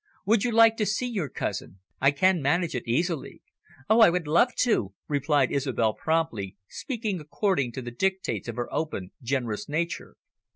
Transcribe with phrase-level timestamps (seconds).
[0.25, 1.77] Would you like to see your cousin?
[1.99, 3.43] I can manage it easily."
[3.87, 8.73] "Oh, I would love to," replied Isobel promptly, speaking according to the dictates of her
[8.73, 10.15] open, generous nature.